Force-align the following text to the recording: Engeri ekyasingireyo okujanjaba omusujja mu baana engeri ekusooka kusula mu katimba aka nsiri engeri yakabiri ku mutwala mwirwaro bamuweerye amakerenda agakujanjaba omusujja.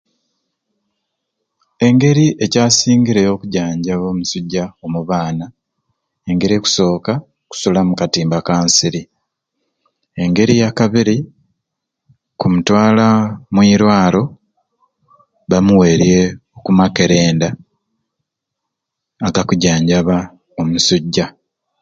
Engeri 1.87 2.25
ekyasingireyo 2.43 3.29
okujanjaba 3.35 4.03
omusujja 4.11 4.63
mu 4.93 5.01
baana 5.09 5.45
engeri 6.29 6.53
ekusooka 6.55 7.13
kusula 7.49 7.79
mu 7.87 7.93
katimba 7.99 8.35
aka 8.39 8.53
nsiri 8.65 9.01
engeri 10.21 10.53
yakabiri 10.63 11.17
ku 12.39 12.45
mutwala 12.53 13.07
mwirwaro 13.53 14.23
bamuweerye 15.49 16.19
amakerenda 16.69 17.47
agakujanjaba 19.27 20.17
omusujja. 20.59 21.25